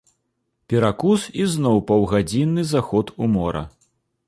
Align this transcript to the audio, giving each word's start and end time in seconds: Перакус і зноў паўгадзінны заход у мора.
Перакус 0.71 1.25
і 1.43 1.45
зноў 1.57 1.77
паўгадзінны 1.93 2.65
заход 2.73 3.15
у 3.21 3.31
мора. 3.37 3.63